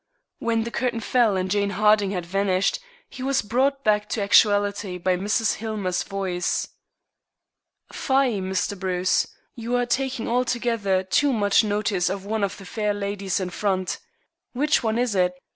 When 0.39 0.63
the 0.63 0.71
curtain 0.71 0.99
fell 0.99 1.37
and 1.37 1.51
Jane 1.51 1.69
Harding 1.69 2.09
had 2.09 2.25
vanished, 2.25 2.79
he 3.07 3.21
was 3.21 3.43
brought 3.43 3.83
back 3.83 4.09
to 4.09 4.21
actuality 4.23 4.97
by 4.97 5.15
Mrs. 5.15 5.57
Hillmer's 5.57 6.01
voice. 6.01 6.69
"Fie, 7.93 8.41
Mr. 8.41 8.79
Bruce. 8.79 9.27
You 9.53 9.75
are 9.75 9.85
taking 9.85 10.27
altogether 10.27 11.03
too 11.03 11.31
much 11.31 11.63
notice 11.63 12.09
of 12.09 12.25
one 12.25 12.43
of 12.43 12.57
the 12.57 12.65
fair 12.65 12.95
ladies 12.95 13.39
in 13.39 13.51
front. 13.51 13.99
Which 14.53 14.81
one 14.81 14.97
is 14.97 15.13
it? 15.13 15.35